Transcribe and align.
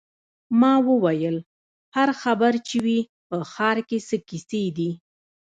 ما 0.59 0.73
وویل: 0.89 1.37
هر 1.95 2.09
خبر 2.21 2.53
چې 2.67 2.77
وي، 2.85 2.99
په 3.27 3.37
ښار 3.53 3.77
کې 3.89 3.97
څه 4.07 4.15
کیسې 4.27 4.63
دي. 4.77 4.89